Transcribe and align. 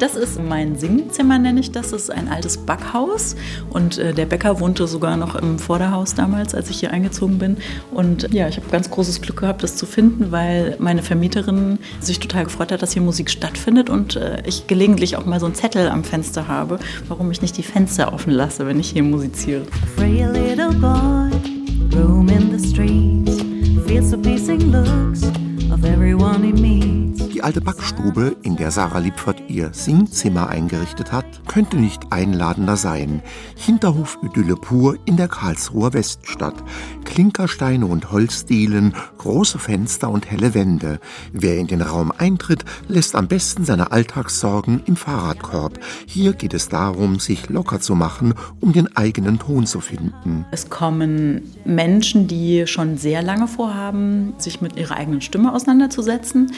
Das 0.00 0.16
ist 0.16 0.42
mein 0.42 0.78
Singzimmer, 0.78 1.38
nenne 1.38 1.60
ich 1.60 1.72
das. 1.72 1.90
Das 1.90 2.04
ist 2.04 2.10
ein 2.10 2.28
altes 2.28 2.56
Backhaus 2.56 3.36
und 3.68 3.98
äh, 3.98 4.14
der 4.14 4.24
Bäcker 4.24 4.58
wohnte 4.58 4.86
sogar 4.86 5.18
noch 5.18 5.34
im 5.34 5.58
Vorderhaus 5.58 6.14
damals, 6.14 6.54
als 6.54 6.70
ich 6.70 6.80
hier 6.80 6.90
eingezogen 6.90 7.38
bin. 7.38 7.58
Und 7.92 8.32
ja, 8.32 8.48
ich 8.48 8.56
habe 8.56 8.66
ganz 8.70 8.90
großes 8.90 9.20
Glück 9.20 9.40
gehabt, 9.40 9.62
das 9.62 9.76
zu 9.76 9.84
finden, 9.84 10.32
weil 10.32 10.76
meine 10.78 11.02
Vermieterin 11.02 11.78
sich 12.00 12.18
total 12.18 12.44
gefreut 12.44 12.72
hat, 12.72 12.80
dass 12.80 12.92
hier 12.92 13.02
Musik 13.02 13.28
stattfindet 13.28 13.90
und 13.90 14.16
äh, 14.16 14.42
ich 14.46 14.66
gelegentlich 14.66 15.18
auch 15.18 15.26
mal 15.26 15.38
so 15.38 15.44
einen 15.44 15.54
Zettel 15.54 15.90
am 15.90 16.02
Fenster 16.02 16.48
habe, 16.48 16.78
warum 17.08 17.30
ich 17.30 17.42
nicht 17.42 17.58
die 17.58 17.62
Fenster 17.62 18.14
offen 18.14 18.32
lasse, 18.32 18.66
wenn 18.66 18.80
ich 18.80 18.92
hier 18.92 19.02
musiziere. 19.02 19.66
Free 19.96 20.24
little 20.24 20.72
boy, 20.72 21.30
roam 21.94 22.26
in 22.30 22.58
the 22.58 22.68
streets, 22.70 23.42
feels 23.86 24.08
so 24.08 24.16
pleasing 24.16 24.72
looks 24.72 25.24
of 25.70 25.84
everyone 25.84 26.42
he 26.42 26.52
meets. 26.54 27.29
Die 27.40 27.44
alte 27.44 27.62
Backstube, 27.62 28.36
in 28.42 28.56
der 28.56 28.70
Sarah 28.70 28.98
Liebfert 28.98 29.44
ihr 29.48 29.70
Singzimmer 29.72 30.50
eingerichtet 30.50 31.10
hat, 31.10 31.24
könnte 31.48 31.78
nicht 31.78 32.12
einladender 32.12 32.76
sein. 32.76 33.22
Hinterhof-Idylle 33.56 34.56
pur 34.56 34.98
in 35.06 35.16
der 35.16 35.28
Karlsruher 35.28 35.94
Weststadt. 35.94 36.62
Klinkersteine 37.06 37.86
und 37.86 38.12
Holzdielen, 38.12 38.94
große 39.16 39.58
Fenster 39.58 40.10
und 40.10 40.30
helle 40.30 40.52
Wände. 40.52 41.00
Wer 41.32 41.56
in 41.56 41.66
den 41.66 41.80
Raum 41.80 42.12
eintritt, 42.14 42.66
lässt 42.88 43.16
am 43.16 43.26
besten 43.26 43.64
seine 43.64 43.90
Alltagssorgen 43.90 44.82
im 44.84 44.96
Fahrradkorb. 44.96 45.80
Hier 46.04 46.34
geht 46.34 46.52
es 46.52 46.68
darum, 46.68 47.20
sich 47.20 47.48
locker 47.48 47.80
zu 47.80 47.94
machen, 47.94 48.34
um 48.60 48.74
den 48.74 48.94
eigenen 48.98 49.38
Ton 49.38 49.64
zu 49.64 49.80
finden. 49.80 50.44
Es 50.50 50.68
kommen 50.68 51.54
Menschen, 51.64 52.26
die 52.26 52.66
schon 52.66 52.98
sehr 52.98 53.22
lange 53.22 53.48
vorhaben, 53.48 54.34
sich 54.36 54.60
mit 54.60 54.76
ihrer 54.76 54.98
eigenen 54.98 55.22
Stimme 55.22 55.54
auseinanderzusetzen. 55.54 56.52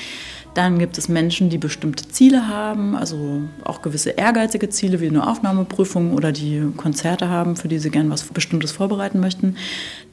Dann 0.55 0.79
gibt 0.79 0.99
es 0.99 1.09
Menschen, 1.09 1.49
die 1.49 1.57
bestimmte 1.57 2.09
Ziele 2.09 2.49
haben, 2.49 2.95
also 2.95 3.41
auch 3.65 3.81
gewisse 3.81 4.11
ehrgeizige 4.11 4.69
Ziele 4.69 5.01
wie 5.01 5.09
eine 5.09 5.27
Aufnahmeprüfung 5.27 6.13
oder 6.13 6.31
die 6.31 6.63
Konzerte 6.77 7.29
haben, 7.29 7.57
für 7.57 7.69
die 7.69 7.79
sie 7.79 7.91
gern 7.91 8.11
was 8.11 8.23
Bestimmtes 8.25 8.73
vorbereiten 8.73 9.19
möchten. 9.19 9.57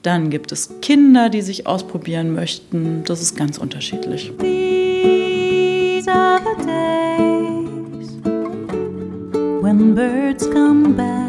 Dann 0.02 0.30
gibt 0.30 0.54
es 0.54 0.80
Kinder, 0.82 1.30
die 1.30 1.42
sich 1.42 1.68
ausprobieren 1.68 2.34
möchten. 2.34 3.04
Das 3.06 3.22
ist 3.22 3.36
ganz 3.36 3.58
unterschiedlich. 3.58 4.32
These 4.40 6.10
are 6.10 6.40
the 6.40 6.56
days 6.66 8.10
when 9.62 9.94
birds 9.94 10.50
come 10.50 10.94
back. 10.96 11.29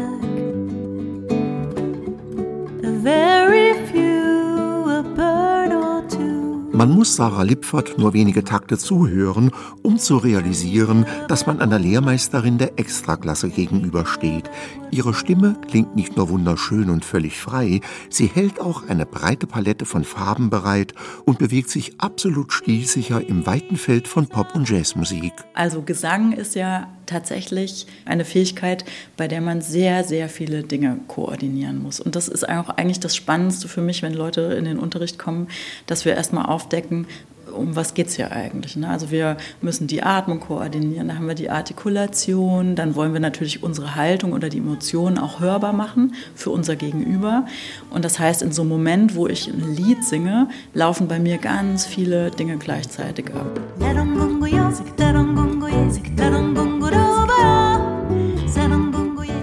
Man 6.81 6.89
muss 6.89 7.15
Sarah 7.15 7.43
Lipfert 7.43 7.99
nur 7.99 8.13
wenige 8.13 8.43
Takte 8.43 8.75
zuhören, 8.75 9.51
um 9.83 9.99
zu 9.99 10.17
realisieren, 10.17 11.05
dass 11.27 11.45
man 11.45 11.61
einer 11.61 11.77
Lehrmeisterin 11.77 12.57
der 12.57 12.79
Extraklasse 12.79 13.51
gegenübersteht. 13.51 14.49
Ihre 14.89 15.13
Stimme 15.13 15.55
klingt 15.69 15.95
nicht 15.95 16.17
nur 16.17 16.29
wunderschön 16.29 16.89
und 16.89 17.05
völlig 17.05 17.39
frei, 17.39 17.81
sie 18.09 18.25
hält 18.25 18.59
auch 18.59 18.89
eine 18.89 19.05
breite 19.05 19.45
Palette 19.45 19.85
von 19.85 20.03
Farben 20.03 20.49
bereit 20.49 20.95
und 21.23 21.37
bewegt 21.37 21.69
sich 21.69 22.01
absolut 22.01 22.51
stilsicher 22.51 23.21
im 23.29 23.45
weiten 23.45 23.77
Feld 23.77 24.07
von 24.07 24.25
Pop- 24.25 24.55
und 24.55 24.67
Jazzmusik. 24.67 25.33
Also 25.53 25.83
Gesang 25.83 26.33
ist 26.33 26.55
ja 26.55 26.87
tatsächlich 27.05 27.87
eine 28.05 28.25
Fähigkeit, 28.25 28.85
bei 29.17 29.27
der 29.27 29.41
man 29.41 29.61
sehr, 29.61 30.03
sehr 30.03 30.29
viele 30.29 30.63
Dinge 30.63 30.97
koordinieren 31.07 31.81
muss. 31.81 31.99
Und 31.99 32.15
das 32.15 32.27
ist 32.27 32.47
auch 32.47 32.69
eigentlich 32.69 32.99
das 32.99 33.15
Spannendste 33.15 33.67
für 33.67 33.81
mich, 33.81 34.01
wenn 34.01 34.13
Leute 34.13 34.41
in 34.41 34.65
den 34.65 34.79
Unterricht 34.79 35.19
kommen, 35.19 35.47
dass 35.85 36.05
wir 36.05 36.15
erstmal 36.15 36.45
aufdecken, 36.71 37.07
um 37.53 37.75
was 37.75 37.93
geht 37.93 38.07
es 38.07 38.15
hier 38.15 38.31
eigentlich? 38.31 38.77
Ne? 38.77 38.87
Also 38.87 39.11
wir 39.11 39.35
müssen 39.61 39.85
die 39.85 40.03
Atmung 40.03 40.39
koordinieren, 40.39 41.09
dann 41.09 41.17
haben 41.17 41.27
wir 41.27 41.35
die 41.35 41.49
Artikulation, 41.49 42.77
dann 42.77 42.95
wollen 42.95 43.11
wir 43.11 43.19
natürlich 43.19 43.61
unsere 43.61 43.95
Haltung 43.95 44.31
oder 44.31 44.47
die 44.47 44.59
Emotionen 44.59 45.17
auch 45.17 45.41
hörbar 45.41 45.73
machen 45.73 46.13
für 46.33 46.51
unser 46.51 46.77
Gegenüber. 46.77 47.45
Und 47.89 48.05
das 48.05 48.19
heißt, 48.19 48.41
in 48.41 48.53
so 48.53 48.61
einem 48.61 48.69
Moment, 48.69 49.15
wo 49.15 49.27
ich 49.27 49.47
ein 49.49 49.75
Lied 49.75 50.01
singe, 50.05 50.47
laufen 50.73 51.09
bei 51.09 51.19
mir 51.19 51.39
ganz 51.39 51.85
viele 51.85 52.31
Dinge 52.31 52.55
gleichzeitig 52.57 53.25
ab. 53.33 53.59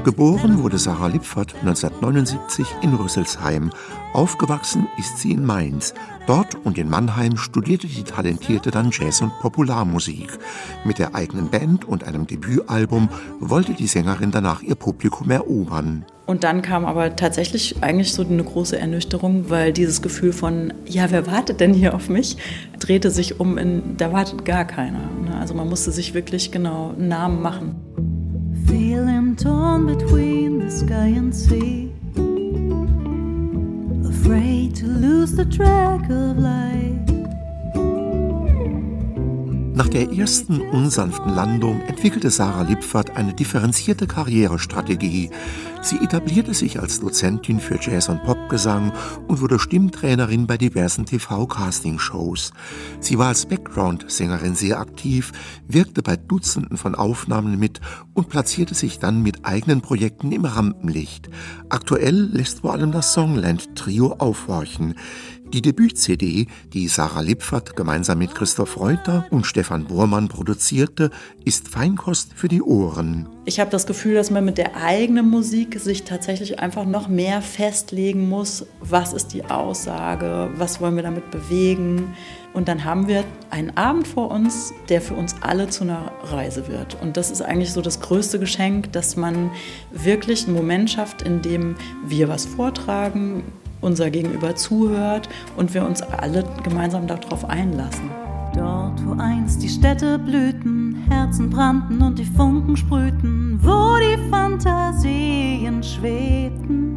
Geboren 0.09 0.63
wurde 0.63 0.79
Sarah 0.79 1.09
Lipfert 1.09 1.55
1979 1.57 2.67
in 2.81 2.95
Rüsselsheim. 2.95 3.69
Aufgewachsen 4.15 4.87
ist 4.97 5.19
sie 5.19 5.33
in 5.33 5.45
Mainz. 5.45 5.93
Dort 6.27 6.55
und 6.65 6.79
in 6.79 6.89
Mannheim 6.89 7.37
studierte 7.37 7.87
die 7.87 8.05
Talentierte 8.05 8.71
dann 8.71 8.89
Jazz 8.91 9.21
und 9.21 9.39
Popularmusik. 9.41 10.31
Mit 10.87 10.99
der 10.99 11.15
eigenen 11.15 11.51
Band 11.51 11.85
und 11.85 12.05
einem 12.05 12.27
Debütalbum 12.27 13.11
wollte 13.39 13.75
die 13.75 13.87
Sängerin 13.87 14.31
danach 14.31 14.63
ihr 14.63 14.77
Publikum 14.77 15.31
erobern. 15.31 16.07
Und 16.25 16.43
dann 16.43 16.63
kam 16.63 16.87
aber 16.87 17.15
tatsächlich 17.15 17.83
eigentlich 17.83 18.15
so 18.15 18.23
eine 18.23 18.43
große 18.43 18.79
Ernüchterung, 18.79 19.51
weil 19.51 19.75
dieses 19.75 20.01
Gefühl 20.01 20.33
von, 20.33 20.73
ja, 20.87 21.11
wer 21.11 21.27
wartet 21.27 21.61
denn 21.61 21.75
hier 21.75 21.95
auf 21.95 22.09
mich, 22.09 22.39
drehte 22.81 23.11
sich 23.11 23.41
um 23.41 23.59
in, 23.59 23.99
da 23.99 24.11
wartet 24.11 24.47
gar 24.47 24.65
keiner. 24.65 25.01
Ne? 25.23 25.37
Also 25.39 25.53
man 25.53 25.69
musste 25.69 25.93
sich 25.93 26.15
wirklich 26.15 26.51
genau 26.51 26.95
einen 26.97 27.09
Namen 27.09 27.43
machen. 27.43 27.88
Feeling 28.69 29.35
torn 29.35 29.87
between 29.87 30.59
the 30.59 30.71
sky 30.71 31.07
and 31.07 31.35
sea. 31.35 31.91
Afraid 34.07 34.77
to 34.77 34.87
lose 34.87 35.33
the 35.33 35.47
track 35.47 36.03
of 36.11 36.39
life. 36.39 36.98
Nach 39.89 39.95
der 39.95 40.13
ersten 40.13 40.61
unsanften 40.61 41.35
Landung 41.35 41.81
entwickelte 41.81 42.29
Sarah 42.29 42.61
Lipfert 42.61 43.17
eine 43.17 43.33
differenzierte 43.33 44.07
Karrierestrategie. 44.07 45.31
Sie 45.81 45.97
etablierte 45.97 46.53
sich 46.53 46.79
als 46.79 47.01
Dozentin 47.01 47.59
für 47.59 47.79
Jazz- 47.81 48.11
und 48.11 48.23
Popgesang 48.23 48.93
und 49.29 49.41
wurde 49.41 49.59
Stimmtrainerin 49.59 50.47
bei 50.47 50.59
diversen 50.59 51.07
TV-Castingshows. 51.07 52.53
Sie 53.01 53.17
war 53.17 53.29
als 53.29 53.47
Background-Sängerin 53.47 54.55
sehr 54.55 54.79
aktiv, 54.79 55.33
wirkte 55.67 56.03
bei 56.03 56.17
Dutzenden 56.17 56.77
von 56.77 56.95
Aufnahmen 56.95 57.59
mit 57.59 57.81
und 58.13 58.29
platzierte 58.29 58.75
sich 58.75 58.99
dann 58.99 59.23
mit 59.23 59.47
eigenen 59.47 59.81
Projekten 59.81 60.33
im 60.33 60.45
Rampenlicht. 60.45 61.31
Aktuell 61.71 62.29
lässt 62.31 62.61
vor 62.61 62.75
allem 62.75 62.93
das 62.93 63.15
Songland-Trio 63.15 64.17
aufhorchen. 64.19 64.97
Die 65.55 65.63
Debüt-CD, 65.63 66.47
die 66.75 66.89
Sarah 66.89 67.23
Lipfert 67.23 67.75
gemeinsam 67.75 68.19
mit 68.19 68.35
Christoph 68.35 68.79
Reuter 68.79 69.25
und 69.31 69.47
Stefan 69.47 69.87
Burmann 69.87 70.29
produzierte, 70.29 71.11
ist 71.43 71.69
Feinkost 71.69 72.35
für 72.35 72.49
die 72.49 72.61
Ohren. 72.61 73.27
Ich 73.47 73.59
habe 73.59 73.71
das 73.71 73.87
Gefühl, 73.87 74.15
dass 74.15 74.31
man 74.31 74.45
mit 74.45 74.59
der 74.59 74.77
eigenen 74.77 75.31
Musik 75.31 75.81
sich 75.81 76.05
tatsächlich 76.05 76.59
einfach 76.59 76.85
noch 76.85 77.09
mehr 77.09 77.41
festlegen 77.41 78.29
muss. 78.29 78.67
Was 78.81 79.15
ist 79.15 79.29
die 79.29 79.47
Aussage? 79.47 80.51
Was 80.57 80.83
wollen 80.83 80.97
wir 80.97 81.03
damit 81.03 81.31
bewegen? 81.31 82.15
Und 82.53 82.69
dann 82.69 82.85
haben 82.85 83.09
wir 83.09 83.25
einen 83.49 83.75
Abend 83.75 84.07
vor 84.07 84.31
uns, 84.31 84.75
der 84.91 85.01
für 85.01 85.15
uns 85.15 85.35
alle 85.41 85.71
zu 85.71 85.85
einer 85.85 86.13
Reise 86.25 86.69
wird. 86.69 87.01
Und 87.01 87.17
das 87.17 87.31
ist 87.31 87.41
eigentlich 87.41 87.73
so 87.73 87.81
das 87.81 88.01
größte 88.01 88.39
Geschenk, 88.39 88.93
dass 88.93 89.17
man 89.17 89.51
wirklich 89.93 90.47
einen 90.47 90.57
Moment 90.57 90.91
schafft, 90.91 91.23
in 91.23 91.41
dem 91.41 91.77
wir 92.07 92.29
was 92.29 92.45
vortragen, 92.45 93.45
unser 93.81 94.11
Gegenüber 94.11 94.55
zuhört 94.55 95.29
und 95.57 95.73
wir 95.75 95.85
uns 95.85 96.03
alle 96.03 96.45
gemeinsam 96.63 97.07
darauf 97.07 97.45
einlassen. 97.45 98.11
Dort, 98.55 99.05
wo 99.07 99.13
einst 99.21 99.63
die 99.63 99.69
Städte 99.69 100.19
blühten, 100.19 101.05
Herzen 101.09 101.51
brannten 101.51 102.03
und 102.03 102.19
die 102.19 102.25
Funken 102.25 102.77
sprühten, 102.77 103.59
wo 103.63 103.97
die 103.99 104.19
Fantasien 104.31 105.83
schwebten, 105.83 106.97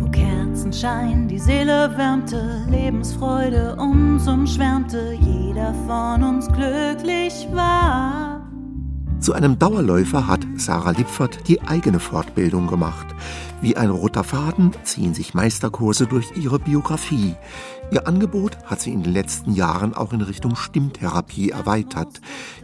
wo 0.00 0.10
Kerzenschein 0.10 1.28
die 1.28 1.38
Seele 1.38 1.90
wärmte, 1.96 2.66
Lebensfreude 2.68 3.76
uns 3.76 4.28
umschwärmte, 4.28 5.12
jeder 5.20 5.72
von 5.86 6.22
uns 6.22 6.46
glücklich 6.48 7.48
war. 7.52 8.35
Zu 9.26 9.32
einem 9.32 9.58
Dauerläufer 9.58 10.28
hat 10.28 10.46
Sarah 10.54 10.92
Lipfert 10.92 11.48
die 11.48 11.60
eigene 11.60 11.98
Fortbildung 11.98 12.68
gemacht. 12.68 13.08
Wie 13.60 13.76
ein 13.76 13.90
roter 13.90 14.22
Faden 14.22 14.70
ziehen 14.84 15.14
sich 15.14 15.34
Meisterkurse 15.34 16.06
durch 16.06 16.36
ihre 16.36 16.60
Biografie. 16.60 17.34
Ihr 17.90 18.06
Angebot 18.06 18.56
hat 18.66 18.80
sie 18.80 18.92
in 18.92 19.02
den 19.02 19.12
letzten 19.12 19.52
Jahren 19.52 19.94
auch 19.94 20.12
in 20.12 20.20
Richtung 20.20 20.54
Stimmtherapie 20.54 21.50
erweitert. 21.50 22.20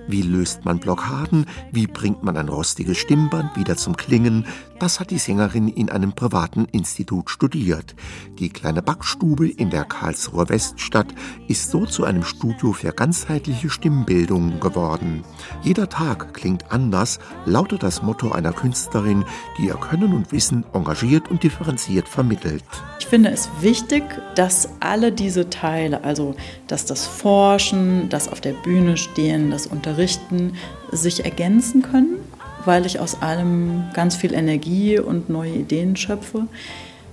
Wie 0.07 0.23
löst 0.23 0.65
man 0.65 0.79
Blockaden? 0.79 1.47
Wie 1.73 1.89
bringt 1.89 2.23
man 2.23 2.37
ein 2.37 2.49
rostiges 2.49 2.99
Stimmband 2.99 3.57
wieder 3.57 3.77
zum 3.77 3.97
Klingen? 3.97 4.47
Das 4.83 4.99
hat 4.99 5.13
die 5.13 5.19
Sängerin 5.19 5.69
in 5.69 5.91
einem 5.91 6.13
privaten 6.13 6.65
Institut 6.65 7.31
studiert. 7.31 7.95
Die 8.41 8.49
kleine 8.49 8.83
Backstube 8.83 9.49
in 9.49 9.71
der 9.71 9.85
Karlsruher 9.85 10.49
Weststadt 10.49 11.07
ist 11.47 11.71
so 11.71 11.87
zu 11.87 12.03
einem 12.03 12.25
Studio 12.25 12.73
für 12.73 12.91
ganzheitliche 12.91 13.71
Stimmbildung 13.71 14.59
geworden. 14.59 15.23
Jeder 15.63 15.89
Tag 15.89 16.35
klingt 16.35 16.73
anders, 16.73 17.21
lautet 17.45 17.85
das 17.85 18.03
Motto 18.03 18.33
einer 18.33 18.53
Künstlerin, 18.53 19.25
die 19.57 19.67
ihr 19.67 19.75
Können 19.75 20.13
und 20.15 20.33
Wissen 20.33 20.65
engagiert 20.73 21.31
und 21.31 21.45
differenziert 21.45 22.09
vermittelt. 22.09 22.65
Ich 22.99 23.07
finde 23.07 23.31
es 23.31 23.49
wichtig, 23.61 24.03
dass 24.35 24.69
alle 24.81 25.13
diese 25.13 25.49
Teile, 25.49 26.03
also 26.03 26.35
dass 26.67 26.87
das 26.87 27.07
Forschen, 27.07 28.09
das 28.09 28.27
auf 28.27 28.41
der 28.41 28.55
Bühne 28.55 28.97
stehen, 28.97 29.53
das 29.53 29.69
Unterrichten, 29.69 30.55
sich 30.91 31.25
ergänzen 31.25 31.83
können 31.83 32.22
weil 32.65 32.87
ich 32.87 33.01
aus 33.01 33.21
allem 33.23 33.85
ganz 33.95 34.17
viel 34.17 34.35
Energie 34.35 34.99
und 34.99 35.29
neue 35.29 35.53
Ideen 35.53 35.97
schöpfe. 35.97 36.47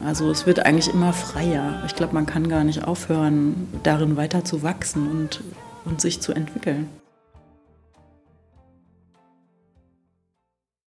Also 0.03 0.29
es 0.31 0.45
wird 0.45 0.65
eigentlich 0.65 0.93
immer 0.93 1.13
freier. 1.13 1.83
Ich 1.85 1.95
glaube, 1.95 2.13
man 2.13 2.25
kann 2.25 2.47
gar 2.47 2.63
nicht 2.63 2.85
aufhören, 2.85 3.67
darin 3.83 4.15
weiter 4.15 4.45
zu 4.45 4.63
wachsen 4.63 5.09
und, 5.09 5.41
und 5.85 5.99
sich 5.99 6.21
zu 6.21 6.31
entwickeln. 6.33 6.87